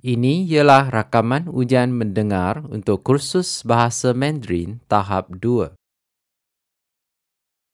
[0.00, 5.76] Ini ialah rakaman ujian mendengar untuk kursus bahasa Mandarin tahap 2.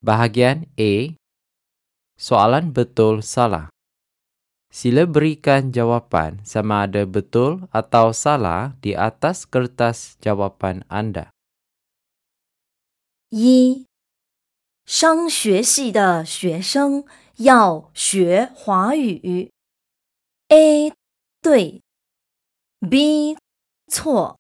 [0.03, 1.15] Bahagian A.
[2.19, 3.71] Soalan betul salah.
[4.75, 11.31] Sila berikan jawapan sama ada betul atau salah di atas kertas jawapan anda.
[13.31, 13.87] 一，
[14.85, 17.07] 商学系的学生
[17.37, 19.51] 要学华语。
[20.49, 20.93] A
[21.41, 21.83] 对
[22.90, 23.38] ，B
[23.88, 24.38] 错。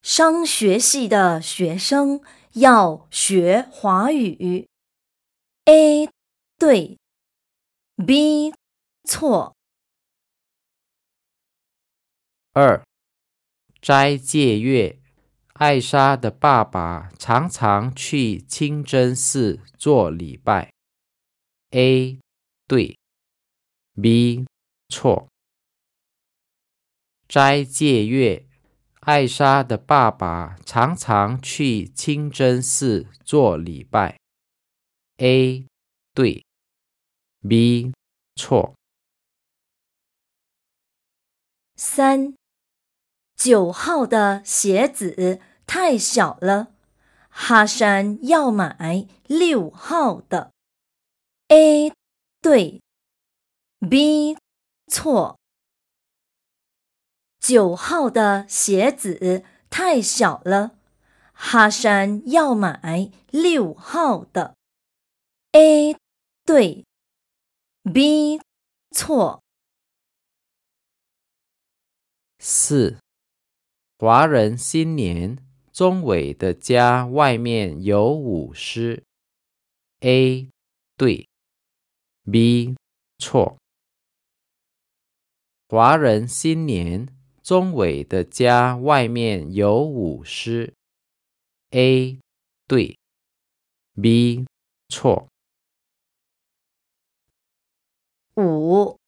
[0.00, 4.66] 商学系的学生要学华语。
[5.66, 6.08] A
[6.58, 6.98] 对
[8.06, 8.54] ，B
[9.04, 9.54] 错。
[12.54, 12.82] 二，
[13.82, 14.98] 斋戒月，
[15.52, 20.72] 艾莎的爸爸常常去清真寺做礼拜。
[21.70, 22.18] A
[22.66, 22.96] 对
[24.00, 24.46] ，B
[24.88, 25.28] 错。
[27.28, 28.46] 斋戒月，
[29.00, 34.18] 艾莎的爸爸常常去清真寺做礼拜。
[35.18, 35.66] A
[36.14, 36.46] 对
[37.46, 37.92] ，B
[38.34, 38.74] 错。
[41.76, 42.34] 三，
[43.36, 46.72] 九号的鞋子太小了，
[47.28, 50.50] 哈山要买六号的。
[51.48, 51.92] A
[52.40, 52.80] 对
[53.86, 54.38] ，B
[54.90, 55.37] 错。
[57.48, 60.76] 九号的鞋子太小了，
[61.32, 64.54] 哈山要买六号的。
[65.52, 65.96] A
[66.44, 66.84] 对
[67.90, 68.38] ，B
[68.90, 69.42] 错。
[72.38, 72.98] 四，
[73.98, 75.38] 华人新年，
[75.72, 79.02] 钟伟的家外面有舞狮。
[80.00, 80.50] A
[80.98, 81.26] 对
[82.30, 82.76] ，B
[83.16, 83.56] 错。
[85.66, 87.08] 华人新年，
[87.48, 90.74] 钟伟的家外面有舞狮。
[91.70, 92.20] A
[92.66, 92.98] 对
[93.94, 94.44] ，B
[94.90, 95.28] 错。
[98.36, 98.98] 五，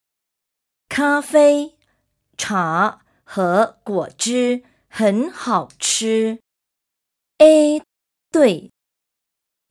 [0.89, 1.77] 咖啡、
[2.39, 6.41] 茶和果汁很好吃。
[7.37, 7.83] A
[8.31, 8.71] 对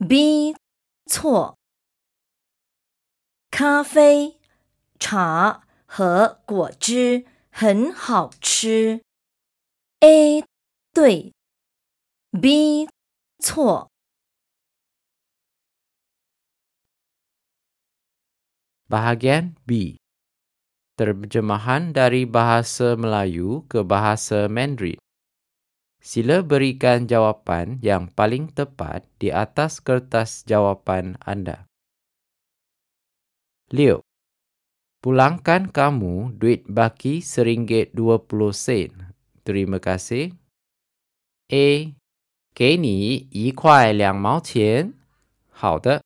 [0.08, 0.56] ，B
[1.08, 1.58] 错。
[3.50, 4.38] 咖啡、
[5.00, 9.03] 茶和果汁很好吃。
[10.01, 10.45] A
[10.93, 11.33] 对，
[12.31, 12.87] B
[13.39, 13.89] 错。
[18.87, 19.97] Bahagian B.
[20.95, 25.01] Terjemahan dari bahasa Melayu ke bahasa Mandarin.
[25.99, 31.65] Sila berikan jawapan yang paling tepat di atas kertas jawapan anda.
[33.73, 34.05] 6.
[35.00, 39.16] Pulangkan kamu duit baki seringgit dua puluh sen.
[39.48, 40.36] Terima kasih.
[41.48, 41.96] A.
[42.54, 44.94] 给你一块两毛钱。
[45.50, 46.04] 好的。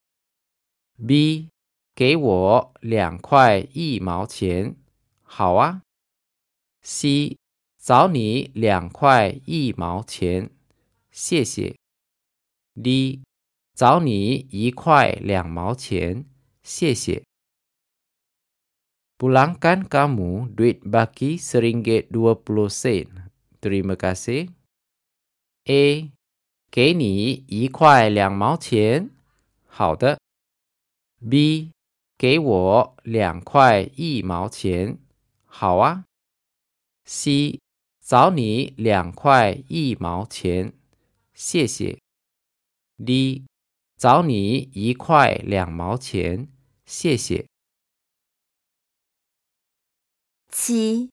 [0.95, 1.49] B.
[1.95, 4.75] 给我两块一毛钱，
[5.21, 5.81] 好啊。
[6.81, 7.37] C，
[7.77, 10.49] 找你两块一毛钱，
[11.11, 11.75] 谢谢。
[12.73, 13.21] D，
[13.75, 16.25] 找你一块两毛钱，
[16.63, 17.23] 谢谢。
[19.17, 23.29] Pulangkan kamu duit baki seringgit dua puluh sen.
[23.61, 24.49] Terima kasih.
[25.65, 26.11] A，
[26.71, 29.09] 给你一块两毛钱，
[29.67, 30.19] 好的。
[31.19, 31.71] B。
[32.15, 34.97] 给我两块一毛钱，
[35.43, 36.05] 好啊。
[37.03, 37.59] C，
[37.99, 40.71] 找你两块一毛钱，
[41.33, 41.99] 谢谢。
[42.95, 43.43] D，
[43.97, 46.47] 找你一块两毛钱，
[46.85, 47.45] 谢谢。
[50.53, 51.09] 七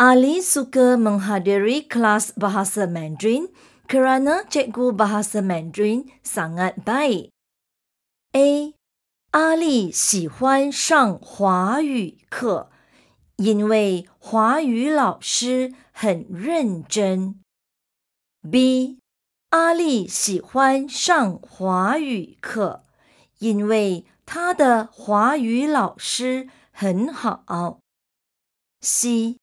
[0.00, 3.52] ，Ali suka menghadiri kelas bahasa Mandarin
[3.84, 7.28] kerana cikgu bahasa Mandarin sangat baik.
[8.32, 8.72] A
[9.36, 12.70] 阿丽喜欢上华语课，
[13.36, 17.36] 因为华语老师很认真。
[18.40, 18.96] B，
[19.50, 22.84] 阿丽喜欢上华语课，
[23.38, 27.79] 因为她的华语老师很好。
[28.82, 29.36] C，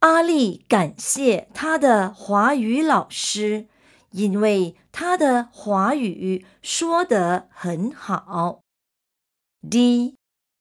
[0.00, 3.66] 阿丽感谢她的华语老师，
[4.10, 8.60] 因为她的华语说得很好。
[9.68, 10.16] D，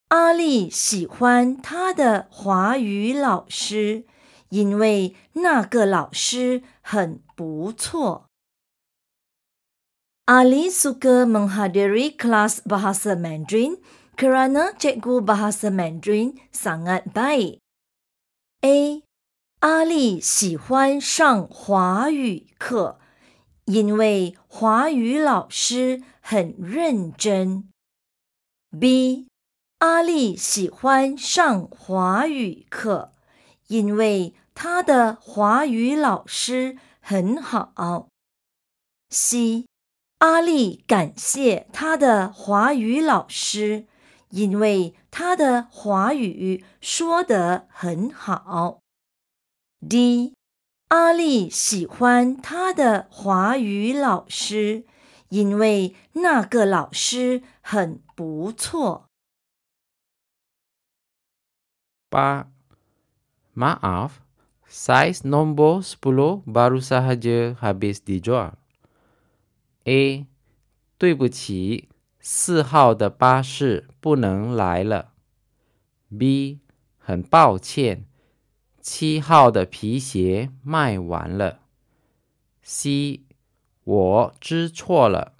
[0.09, 4.05] 阿丽喜欢她的华语老师，
[4.49, 8.25] 因为那个老师很不错。
[10.29, 13.81] Ali suka menghadiri kelas bahasa Mandarin
[14.13, 17.58] kerana cikgu bahasa Mandarin sangat baik.
[18.61, 19.03] A.
[19.61, 22.99] 阿丽喜欢上华语课，
[23.63, 27.69] 因为华语老师很认真。
[28.77, 29.27] B.
[29.77, 33.13] 阿丽喜欢上华语课，
[33.67, 38.09] 因为她的华语老师很好。
[39.09, 39.65] C.
[40.17, 43.87] 阿丽感谢她的华语老师，
[44.29, 48.79] 因为他的华语说得很好。
[49.87, 50.33] D，
[50.89, 54.85] 阿丽喜欢她的华语老师，
[55.29, 59.05] 因为那个老师很不错。
[62.09, 62.49] 八
[63.55, 64.11] ，Maaf,
[64.67, 68.53] size nombor sepuluh baru sahaja habis dijual.
[69.85, 70.27] A，
[70.97, 71.87] 对不起，
[72.19, 75.13] 四号的巴士不能来了。
[76.17, 76.59] B，
[76.97, 78.05] 很抱歉。
[78.81, 81.59] 七号的皮鞋卖完了。
[82.63, 83.21] C，
[83.83, 85.33] 我知错了，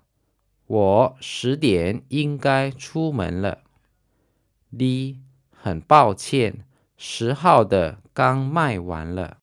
[0.67, 3.63] 我十点应该出门了。
[4.77, 5.19] D，
[5.51, 6.65] 很抱歉，
[6.95, 9.37] 十号的刚卖完了。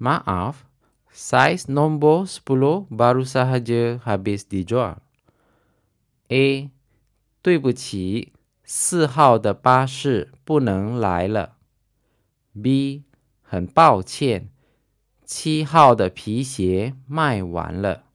[0.00, 0.54] Maaf,
[1.12, 5.03] size nombor sepuluh baru sahaja habis dijual.
[6.34, 6.72] A，
[7.42, 8.32] 对不起，
[8.64, 11.58] 四号的巴士不能来了。
[12.60, 13.04] B，
[13.40, 14.50] 很抱歉，
[15.24, 18.06] 七号的皮鞋卖完了。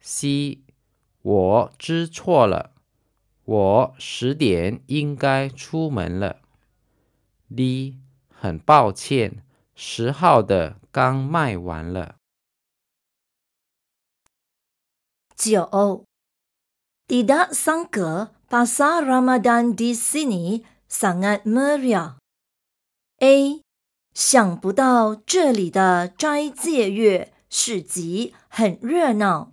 [0.00, 0.62] C，
[1.20, 2.72] 我知错了，
[3.44, 6.40] 我十点应该出门了。
[7.54, 7.98] D，
[8.30, 9.44] 很抱歉，
[9.74, 12.16] 十号的刚卖完了。
[15.36, 16.06] 九
[17.08, 22.20] ，Tidak sangka pasar Ramadan di sini sangat meriah。
[23.24, 23.64] A，
[24.12, 29.52] 想不到这里的斋戒月市集很热闹。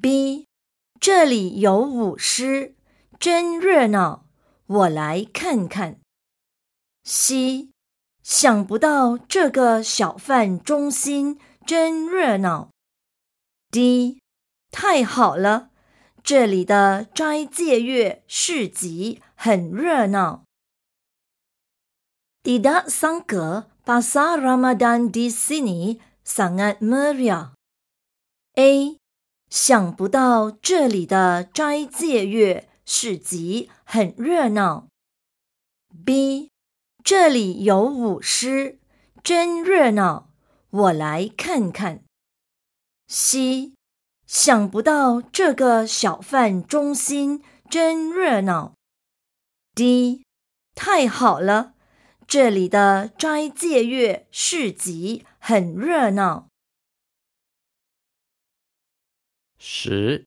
[0.00, 0.46] B，
[0.98, 2.74] 这里有舞狮，
[3.18, 4.24] 真热闹，
[4.66, 6.00] 我来看看。
[7.04, 7.68] C，
[8.22, 12.70] 想不到这个小贩中心真热闹。
[13.70, 14.20] D，
[14.70, 15.69] 太好了，
[16.22, 20.44] 这里的斋戒月市集很热闹。
[22.42, 27.52] Tidak sangka pasar Ramadan di sini sangat meriah.
[28.56, 28.96] A.
[29.50, 34.86] 想不到这里的斋戒月市集很热闹。
[36.04, 36.50] B.
[37.02, 38.78] 这里有舞狮，
[39.24, 40.30] 真热闹，
[40.70, 42.04] 我来看看。
[43.08, 43.72] C.
[44.30, 48.74] 想不到这个小贩中心真热闹。
[49.74, 50.22] D.
[50.76, 51.74] 太好了。
[52.28, 56.46] 这里的斋戒月市集很热闹。
[59.58, 60.24] 十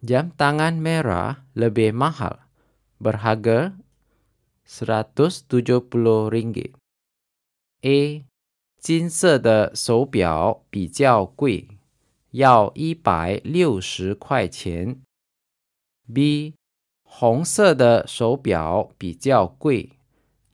[0.00, 2.48] ，jam tangan merah lebih mahal,
[2.98, 3.76] berharga
[4.64, 6.72] seratus tujuh puluh ringgit.
[7.82, 8.24] A，
[8.80, 11.73] 金色的手表比较贵，
[12.34, 15.00] 要一百六十块钱。
[16.12, 16.54] B，
[17.04, 19.92] 红色的手表比较贵。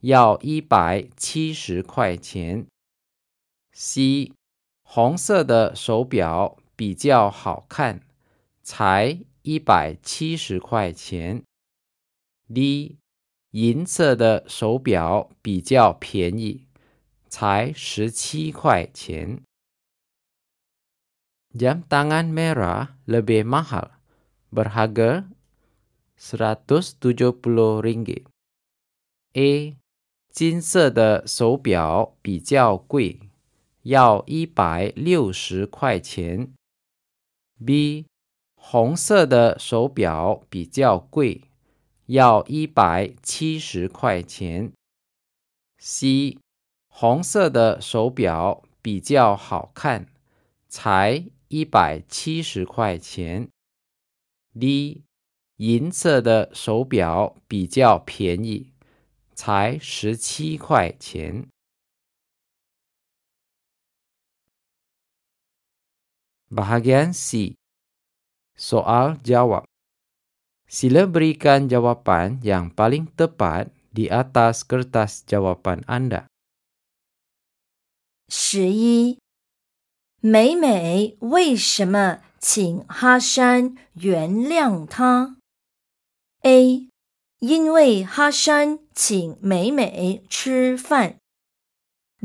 [0.01, 2.67] 要一百七十块钱。
[3.73, 4.33] C，
[4.83, 8.01] 红色的手表比较好看，
[8.63, 11.43] 才一百七十块钱。
[12.53, 12.99] D，
[13.53, 16.67] 银色的手表比较便宜，
[17.29, 19.43] 才十七块钱。
[21.51, 23.91] Jam tangan merah lebih mahal,
[24.55, 25.27] berharga
[26.15, 28.23] seratus tujuh puluh ringgit.
[29.35, 29.75] A
[30.31, 33.19] 金色的手表比较贵，
[33.83, 36.55] 要一百六十块钱。
[37.67, 38.07] B，
[38.55, 41.51] 红色的手表比较贵，
[42.07, 44.71] 要一百七十块钱。
[45.79, 46.39] C，
[46.87, 50.07] 红色的手表比较好看，
[50.69, 53.51] 才一百七十块钱。
[54.55, 55.03] D，
[55.57, 58.73] 银色的手表比较便宜。
[59.35, 61.49] 才十七块钱。
[66.51, 67.57] Bahagian C.
[68.55, 69.65] Soal jawab.
[70.69, 76.29] Sila berikan jawapan yang paling tepat di atas kertas jawapan Anda.
[78.29, 79.17] 十一，
[80.23, 85.39] 美美为什么请哈山原谅他
[86.43, 86.91] ？A
[87.39, 91.17] 因为哈山请美美吃饭。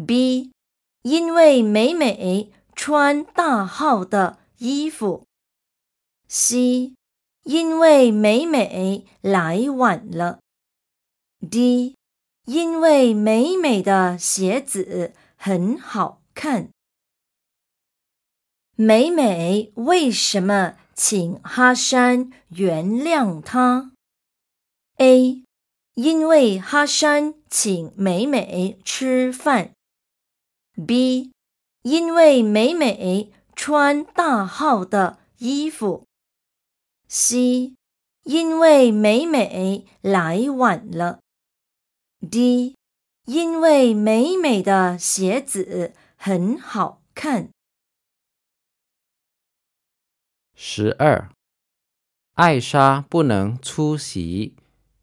[0.06, 0.52] B，
[1.04, 5.24] 因为美美穿大号的衣服。
[6.28, 6.94] C，
[7.44, 10.40] 因为美美来晚了。
[11.40, 11.96] D，
[12.44, 16.75] 因为美美的鞋子很好看。
[18.78, 23.94] 美美为什么请哈山原谅她
[24.98, 25.44] ？A，
[25.94, 29.72] 因为哈山请美美吃饭。
[30.86, 31.32] B，
[31.84, 36.04] 因为美美穿大号的衣服。
[37.08, 37.76] C，
[38.24, 41.20] 因为美美来晚了。
[42.20, 42.76] D，
[43.26, 47.55] 因为美美的鞋子很好看。
[50.58, 51.30] 十二，
[52.36, 54.56] 艾莎不能出席，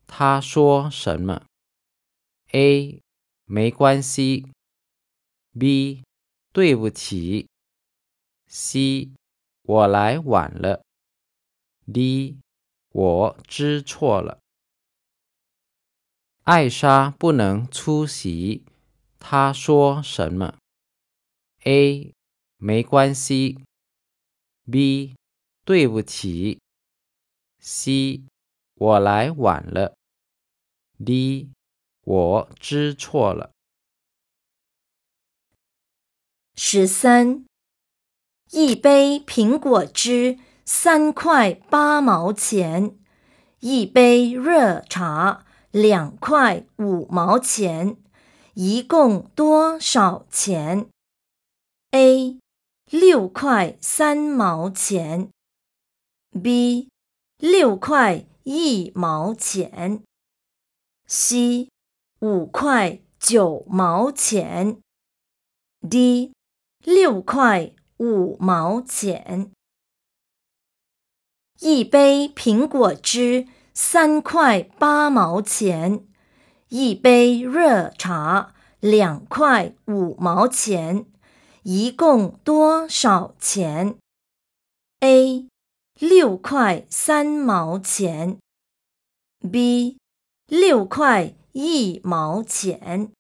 [0.06, 1.44] 她说什么
[2.52, 3.02] ？A，
[3.44, 4.47] 没关系。
[5.59, 6.02] B，
[6.52, 7.47] 对不起。
[8.47, 9.11] C，
[9.62, 10.82] 我来晚了。
[11.92, 12.38] D，
[12.88, 14.38] 我知错了。
[16.44, 18.64] 艾莎不能出席，
[19.18, 20.56] 她说什么
[21.64, 22.14] ？A，
[22.56, 23.61] 没关系。
[24.71, 25.14] B，
[25.64, 26.61] 对不起。
[27.61, 28.23] C，
[28.75, 29.95] 我来晚了。
[31.04, 31.50] D，
[32.02, 33.52] 我知错了。
[36.54, 37.45] 十三，
[38.50, 42.99] 一杯苹果汁三块八毛钱，
[43.61, 47.97] 一杯热茶两块五毛钱，
[48.54, 50.88] 一共多少钱
[51.92, 52.38] ？A.
[52.90, 55.31] 六块三毛钱
[56.41, 56.89] ，B.
[57.39, 60.03] 六块一毛钱
[61.07, 61.69] ，C.
[62.21, 64.81] 五块九毛钱
[65.89, 66.33] ，D.
[66.85, 69.51] 六块五毛钱，
[71.61, 76.07] 一杯苹果汁三块八毛钱，
[76.69, 81.07] 一杯热茶两块五毛钱，
[81.62, 83.97] 一共多少钱
[85.01, 85.49] ？A.
[86.02, 88.40] 六块三毛钱
[89.52, 89.99] ，B.
[90.49, 93.12] 六块一毛钱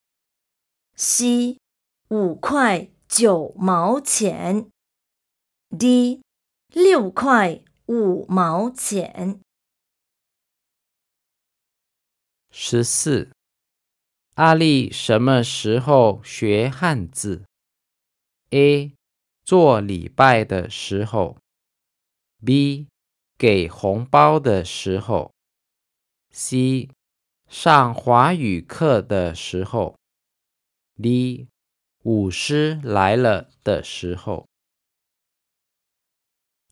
[0.96, 1.58] ，C.
[2.08, 2.88] 五块。
[3.06, 4.70] 九毛钱
[5.68, 6.22] ，D，
[6.70, 9.38] 六块五毛钱。
[12.50, 13.30] 十四，
[14.36, 17.44] 阿丽什么时候学汉字
[18.48, 18.94] ？A，
[19.44, 21.36] 做礼拜的时候
[22.44, 22.86] ；B，
[23.38, 25.32] 给红包的时候
[26.32, 26.90] ；C，
[27.48, 29.96] 上华语课的时候
[30.96, 31.46] ；D。
[32.04, 34.48] 舞狮来了的时候，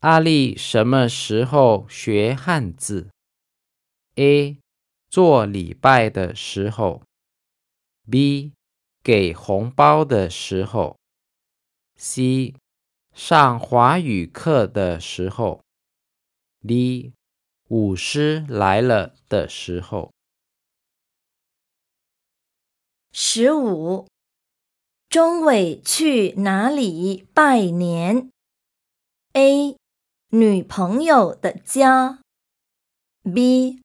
[0.00, 3.10] 阿丽什么时候学汉字
[4.16, 4.58] ？A.
[5.08, 7.04] 做礼拜的时候
[8.10, 8.50] ；B.
[9.04, 10.98] 给红包的时候
[11.96, 12.56] ；C.
[13.22, 15.62] 上华语课的时候
[16.66, 17.12] ；D.
[17.68, 20.10] 舞狮来了的时候。
[23.12, 24.08] 十五。
[25.10, 28.30] 钟伟去哪里拜年
[29.34, 29.76] ？A.
[30.30, 32.22] 女朋友的家。
[33.22, 33.82] B.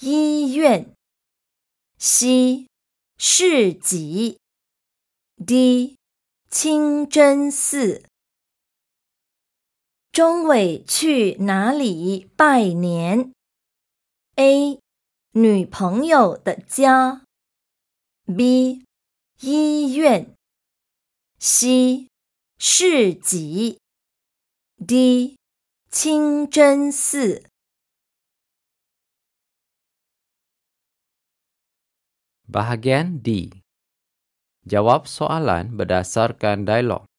[0.00, 0.92] 医院。
[1.98, 2.66] C.
[3.16, 4.40] 市集。
[5.36, 5.96] D.
[6.50, 8.11] 清真寺。
[10.12, 13.32] 钟伟去哪里拜年
[14.36, 14.78] ？A.
[15.30, 17.22] 女朋友的家。
[18.26, 18.84] B.
[19.40, 20.36] 医院。
[21.38, 22.08] C
[22.58, 23.78] 市集
[24.86, 25.38] ，D
[25.90, 27.46] 清真寺。
[32.46, 33.62] Bahagian D.
[34.68, 37.11] Jawab soalan berdasarkan dialog.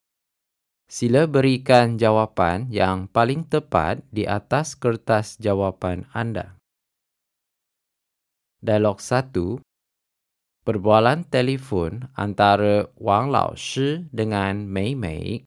[0.92, 6.56] Sila berikan jawapan yang paling tepat di atas kertas jawapan anda.
[8.64, 9.60] Dialog 1.
[10.64, 15.44] Perbualan telefon antara Wang Lao Shi dengan Mei Mei。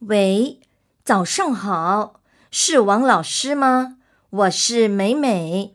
[0.00, 0.60] 喂，
[1.04, 2.20] 早上好，
[2.50, 3.98] 是王老师吗？
[4.30, 5.74] 我是美美。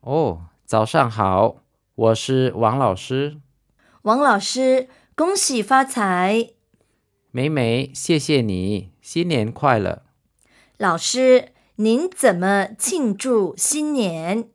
[0.00, 1.62] 哦，早上好，
[1.94, 3.40] 我是王老师。
[4.02, 6.54] 王老师，恭喜发财！
[7.31, 10.03] 美美，谢谢你，新年快乐。
[10.77, 14.49] 老师，您怎么庆祝新年？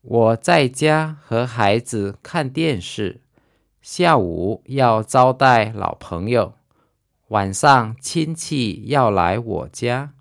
[0.00, 3.20] 我在家和孩子看电视，
[3.82, 6.54] 下午要招待老朋友，
[7.28, 10.14] 晚上亲戚要来我家。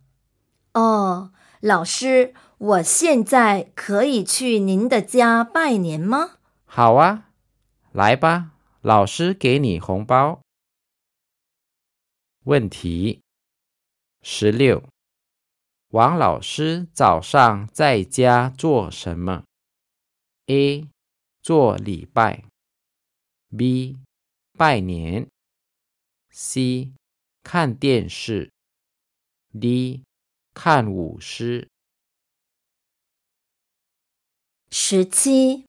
[0.73, 1.31] 哦，
[1.61, 6.31] 老师，我现在可以去您的家拜年吗？
[6.65, 7.29] 好啊，
[7.91, 10.41] 来吧，老师给你红包。
[12.45, 13.21] 问题
[14.21, 14.83] 十六：
[15.91, 19.45] 王老师早上在家做什么
[20.47, 20.89] ？A.
[21.41, 22.43] 做礼拜
[23.55, 23.97] B.
[24.57, 25.29] 拜年
[26.31, 26.91] C.
[27.43, 28.51] 看电视
[29.57, 30.03] D.
[30.53, 31.69] 看舞狮。
[34.69, 35.65] 十七，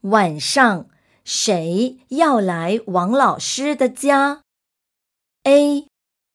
[0.00, 0.88] 晚上
[1.22, 4.42] 谁要来王老师的家
[5.46, 5.86] ？A.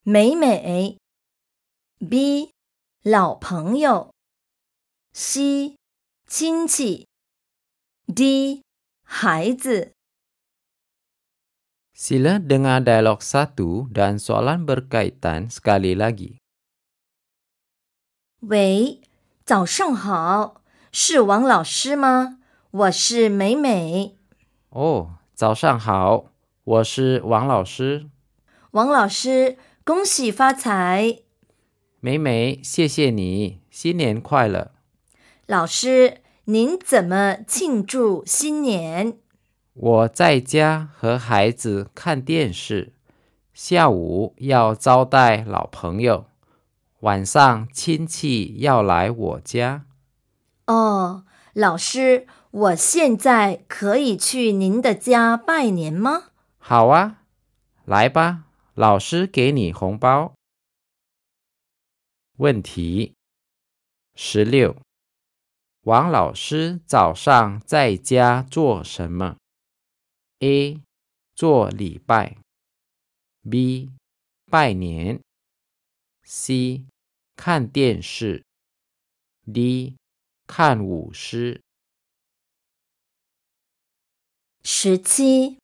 [0.03, 0.97] 美美
[1.99, 2.53] B.
[3.03, 4.13] 老朋友
[5.11, 5.75] C.
[6.27, 7.09] 亲戚
[8.07, 8.63] D.
[9.03, 9.91] 孩子。
[11.93, 16.39] Sila dengar dialog satu dan soalan berkaitan sekali lagi.
[18.39, 19.01] 喂，
[19.43, 20.63] 早上好，
[20.93, 22.39] 是王老师吗？
[22.71, 24.15] 我是美美。
[24.69, 26.31] 哦，早上好，
[26.63, 28.09] 我是王老师。
[28.71, 31.19] 王老师，恭喜发财！
[31.99, 34.71] 美美，谢谢你，新年快乐。
[35.45, 39.17] 老师，您怎么庆祝新年？
[39.73, 42.93] 我在家和孩子看电视，
[43.53, 46.27] 下午要招待老朋友，
[47.01, 49.83] 晚上亲戚要来我家。
[50.67, 56.27] 哦，老师，我现在可以去您的家拜年吗？
[56.57, 57.17] 好啊，
[57.83, 60.33] 来吧，老师给你红包。
[62.37, 63.13] 问题
[64.15, 64.81] 十六：
[65.81, 69.35] 王老师早上在家做什么
[70.39, 70.81] ？A.
[71.35, 72.37] 做礼拜
[73.49, 73.91] B.
[74.45, 75.19] 拜年
[76.23, 76.85] C.
[77.35, 78.45] 看电视
[79.51, 79.97] D.
[80.47, 81.61] 看舞狮。
[84.63, 85.59] 十七，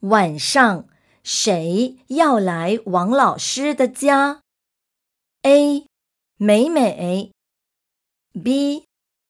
[0.00, 0.88] 晚上
[1.22, 4.42] 谁要来王老师的家
[5.42, 5.86] ？A.
[6.36, 7.32] 美美
[8.32, 8.84] B.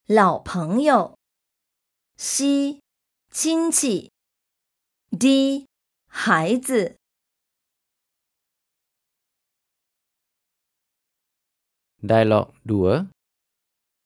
[0.07, 1.19] 老朋友
[2.17, 2.81] C.
[3.31, 4.11] 亲戚
[5.11, 5.67] D.
[6.07, 6.97] 孩子。
[12.03, 13.11] Dialog 2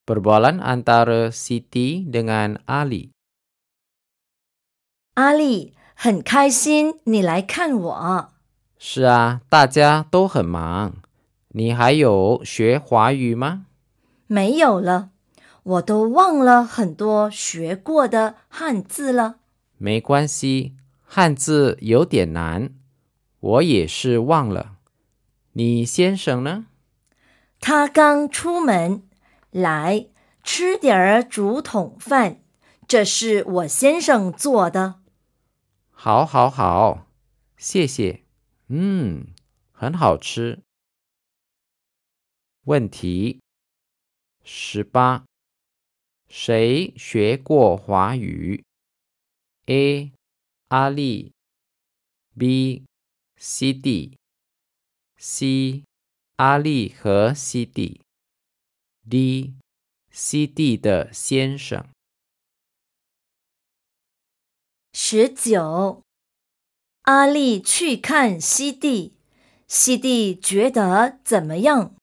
[0.05, 3.15] Perbualan antara Siti dengan Ali
[5.15, 8.29] 阿丽，很开心你来看我。
[8.79, 10.95] 是啊，大家都很忙。
[11.49, 13.67] 你还有学华语吗？
[14.27, 15.11] 没有了，
[15.63, 19.37] 我都忘了很多学过的汉字了。
[19.79, 22.71] 没关系，汉字有点难，
[23.41, 24.73] 我也是忘了。
[25.53, 26.67] 你先生呢？
[27.61, 29.05] 他刚出门，
[29.51, 30.09] 来
[30.43, 32.39] 吃点儿竹筒饭，
[32.89, 34.97] 这是我先生做的。
[35.97, 37.07] 好，好，好，
[37.57, 38.23] 谢谢。
[38.69, 39.29] 嗯，
[39.73, 40.63] 很好吃。
[42.65, 43.41] 问题
[44.43, 45.25] 十八：
[46.29, 48.65] 谁学过华语
[49.67, 50.13] ？A.
[50.69, 51.33] 阿丽
[52.37, 52.85] ，B.
[53.37, 53.73] C.
[53.73, 54.19] D.
[55.17, 55.85] C.
[56.37, 57.65] 阿丽和 C.
[57.65, 58.03] D.
[59.09, 59.55] D.
[60.11, 60.47] C.
[60.47, 61.94] D 的先生。
[64.97, 66.05] 十九，
[67.03, 69.17] 阿丽去看西蒂，
[69.67, 71.97] 西蒂觉得怎么样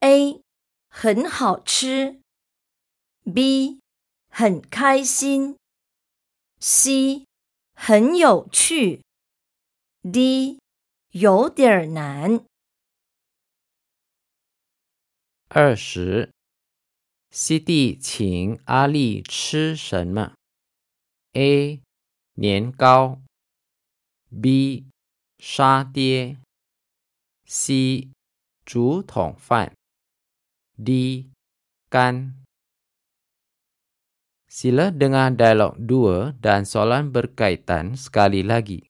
[0.00, 0.42] ？A.
[0.90, 2.20] 很好吃。
[3.24, 3.80] B.
[4.28, 5.56] 很开心。
[6.60, 7.24] C.
[7.72, 9.02] 很有趣。
[10.02, 10.58] D.
[11.12, 12.44] 有点难。
[15.48, 16.30] 二十，
[17.30, 20.34] 西蒂请阿丽吃什么
[21.32, 21.80] ？A.
[22.38, 23.18] 年糕
[24.42, 24.84] B.
[25.38, 26.36] 沙爹
[27.46, 28.10] C.
[28.66, 29.72] 竹筒饭
[30.76, 31.30] D.
[31.88, 32.34] 干
[34.50, 38.84] Sila dengar dialog dua dan soalan berkaitan sekali lagi.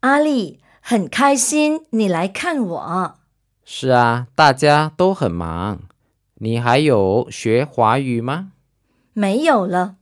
[0.00, 3.18] 阿丽，很开心你来看我。
[3.64, 5.88] 是啊，大家都很忙。
[6.36, 8.52] 你还有学华语吗？
[9.12, 9.96] 没有了，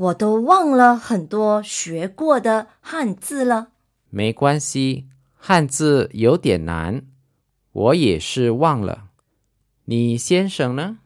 [0.00, 3.72] 我都忘了很多学过的汉字了。
[4.08, 7.06] 没关系，汉字有点难，
[7.72, 9.10] 我也是忘了。
[9.84, 11.00] 你先生呢？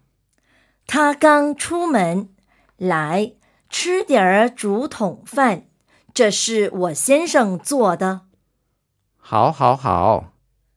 [0.86, 2.28] 他刚出门，
[2.76, 3.34] 来
[3.68, 5.66] 吃点儿竹筒饭，
[6.12, 8.28] 这是我先生做的。
[9.16, 10.34] 好，好，好，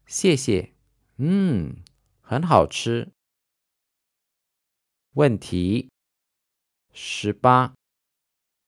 [0.07, 0.73] 谢谢。
[1.17, 1.75] 嗯，
[2.21, 3.09] 很好吃。
[5.13, 5.91] 问题
[6.91, 7.73] 十八：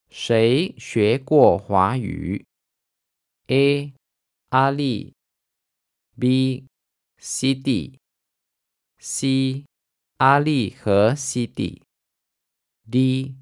[0.10, 2.43] 谁学过华语
[3.48, 3.93] ？A.
[4.50, 5.13] 阿丽
[6.19, 6.65] ，B.
[7.19, 7.54] C.
[7.54, 8.00] D.
[8.98, 9.65] C.
[10.17, 11.45] 阿丽和 C.
[11.45, 11.84] D.
[12.89, 13.36] D.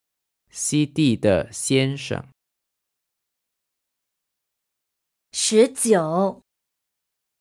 [0.49, 0.85] C.
[0.85, 2.27] D 的先生。
[5.31, 6.41] 十九，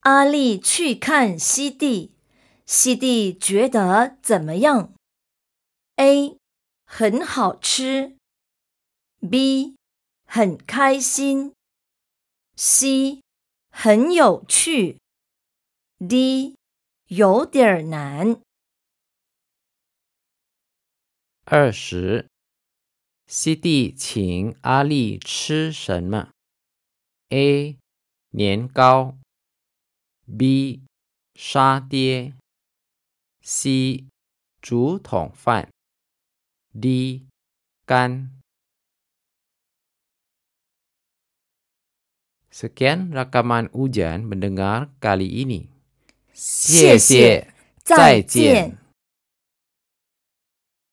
[0.01, 2.13] 阿丽去看西蒂，
[2.65, 4.95] 西蒂觉得怎么样
[5.97, 6.37] ？A.
[6.85, 8.16] 很好吃。
[9.21, 9.77] B.
[10.25, 11.55] 很开心。
[12.57, 13.23] C.
[13.71, 14.99] 很有趣。
[15.99, 16.57] D.
[17.07, 18.41] 有点难。
[21.45, 22.27] 二十，
[23.27, 26.33] 西蒂请阿丽吃什么
[27.29, 27.79] ？A.
[28.31, 29.17] 年糕
[30.37, 30.83] ，B
[31.35, 32.35] 沙爹
[33.43, 34.05] ，C
[34.61, 35.71] 竹筒饭
[36.79, 37.27] ，D
[37.85, 38.33] 干。
[42.56, 45.72] Sekian rakaman ujian mendengar kali ini.
[46.34, 47.48] 谢谢，
[47.84, 48.78] 再见。